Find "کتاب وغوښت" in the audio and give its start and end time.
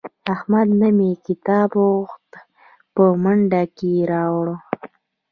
1.25-2.27